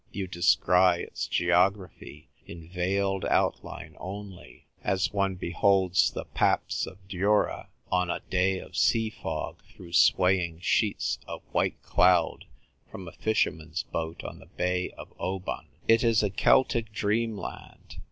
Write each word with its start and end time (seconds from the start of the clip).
You 0.11 0.25
descry 0.25 1.03
its 1.03 1.27
geography 1.27 2.27
in 2.47 2.67
veiled 2.67 3.23
outline 3.25 3.95
only, 3.99 4.65
as 4.83 5.13
one 5.13 5.35
beholds 5.35 6.09
the 6.09 6.25
Paps 6.25 6.87
of 6.87 7.07
Jura 7.07 7.69
on 7.91 8.09
a 8.09 8.21
day 8.31 8.57
of 8.57 8.75
sea 8.75 9.11
fog 9.11 9.61
through 9.63 9.93
swaying 9.93 10.61
sheets 10.61 11.19
of 11.27 11.43
white 11.51 11.79
cloud 11.83 12.45
from 12.89 13.07
a 13.07 13.11
fisherman's 13.11 13.83
boat 13.83 14.23
on 14.23 14.39
the 14.39 14.47
Bay 14.47 14.89
of 14.97 15.13
Oban. 15.19 15.67
It 15.87 16.03
is 16.03 16.23
a 16.23 16.31
Celtic 16.31 16.91
dreamland. 16.91 17.97